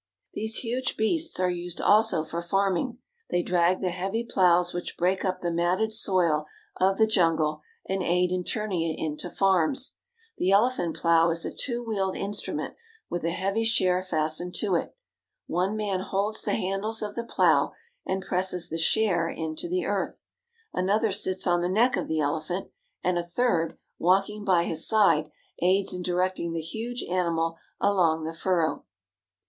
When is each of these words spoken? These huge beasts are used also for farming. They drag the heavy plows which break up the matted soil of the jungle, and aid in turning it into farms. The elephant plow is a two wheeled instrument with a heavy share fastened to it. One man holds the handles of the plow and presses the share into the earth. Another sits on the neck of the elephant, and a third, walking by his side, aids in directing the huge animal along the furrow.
These 0.33 0.55
huge 0.63 0.97
beasts 0.97 1.39
are 1.39 1.51
used 1.51 1.79
also 1.79 2.23
for 2.23 2.41
farming. 2.41 2.97
They 3.29 3.43
drag 3.43 3.81
the 3.81 3.91
heavy 3.91 4.23
plows 4.27 4.73
which 4.73 4.97
break 4.97 5.23
up 5.23 5.41
the 5.41 5.51
matted 5.51 5.91
soil 5.93 6.47
of 6.77 6.97
the 6.97 7.05
jungle, 7.05 7.61
and 7.87 8.01
aid 8.01 8.31
in 8.31 8.43
turning 8.43 8.81
it 8.81 8.99
into 8.99 9.29
farms. 9.29 9.97
The 10.39 10.49
elephant 10.49 10.95
plow 10.97 11.29
is 11.29 11.45
a 11.45 11.53
two 11.53 11.83
wheeled 11.85 12.15
instrument 12.17 12.73
with 13.11 13.23
a 13.23 13.29
heavy 13.29 13.63
share 13.63 14.01
fastened 14.01 14.55
to 14.55 14.73
it. 14.73 14.95
One 15.45 15.75
man 15.77 15.99
holds 15.99 16.41
the 16.41 16.55
handles 16.55 17.03
of 17.03 17.13
the 17.13 17.23
plow 17.23 17.73
and 18.03 18.23
presses 18.25 18.69
the 18.69 18.79
share 18.79 19.27
into 19.29 19.69
the 19.69 19.85
earth. 19.85 20.25
Another 20.73 21.11
sits 21.11 21.45
on 21.45 21.61
the 21.61 21.69
neck 21.69 21.95
of 21.95 22.07
the 22.07 22.19
elephant, 22.21 22.71
and 23.03 23.19
a 23.19 23.23
third, 23.23 23.77
walking 23.99 24.43
by 24.43 24.63
his 24.63 24.87
side, 24.87 25.29
aids 25.61 25.93
in 25.93 26.01
directing 26.01 26.53
the 26.53 26.59
huge 26.59 27.03
animal 27.03 27.57
along 27.79 28.23
the 28.23 28.33
furrow. 28.33 28.85